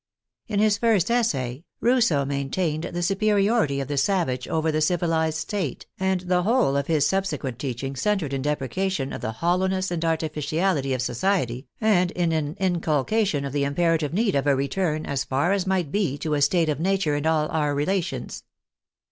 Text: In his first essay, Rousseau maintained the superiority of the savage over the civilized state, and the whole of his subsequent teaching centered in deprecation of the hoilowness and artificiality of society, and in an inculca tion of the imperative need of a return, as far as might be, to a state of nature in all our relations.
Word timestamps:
In 0.47 0.57
his 0.59 0.79
first 0.79 1.11
essay, 1.11 1.63
Rousseau 1.79 2.25
maintained 2.25 2.85
the 2.85 3.03
superiority 3.03 3.79
of 3.79 3.87
the 3.87 3.97
savage 3.99 4.47
over 4.47 4.71
the 4.71 4.81
civilized 4.81 5.37
state, 5.37 5.85
and 5.99 6.21
the 6.21 6.41
whole 6.41 6.75
of 6.75 6.87
his 6.87 7.05
subsequent 7.05 7.59
teaching 7.59 7.95
centered 7.95 8.33
in 8.33 8.41
deprecation 8.41 9.13
of 9.13 9.21
the 9.21 9.31
hoilowness 9.33 9.91
and 9.91 10.03
artificiality 10.03 10.95
of 10.95 11.03
society, 11.03 11.67
and 11.79 12.09
in 12.13 12.31
an 12.31 12.55
inculca 12.55 13.27
tion 13.27 13.45
of 13.45 13.53
the 13.53 13.63
imperative 13.63 14.11
need 14.11 14.33
of 14.33 14.47
a 14.47 14.55
return, 14.55 15.05
as 15.05 15.23
far 15.23 15.51
as 15.51 15.67
might 15.67 15.91
be, 15.91 16.17
to 16.17 16.33
a 16.33 16.41
state 16.41 16.67
of 16.67 16.79
nature 16.79 17.15
in 17.15 17.27
all 17.27 17.47
our 17.49 17.75
relations. 17.75 18.43